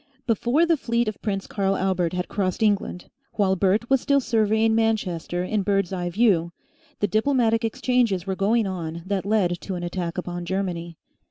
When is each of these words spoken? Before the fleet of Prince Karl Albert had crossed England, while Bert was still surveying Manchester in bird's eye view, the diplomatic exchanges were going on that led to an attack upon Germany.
Before 0.25 0.65
the 0.65 0.77
fleet 0.77 1.07
of 1.07 1.21
Prince 1.21 1.45
Karl 1.45 1.75
Albert 1.75 2.13
had 2.13 2.27
crossed 2.27 2.63
England, 2.63 3.05
while 3.33 3.55
Bert 3.55 3.87
was 3.87 4.01
still 4.01 4.19
surveying 4.19 4.73
Manchester 4.73 5.43
in 5.43 5.61
bird's 5.61 5.93
eye 5.93 6.09
view, 6.09 6.53
the 7.01 7.07
diplomatic 7.07 7.63
exchanges 7.63 8.25
were 8.25 8.35
going 8.35 8.65
on 8.65 9.03
that 9.05 9.27
led 9.27 9.61
to 9.61 9.75
an 9.75 9.83
attack 9.83 10.17
upon 10.17 10.43
Germany. 10.43 10.97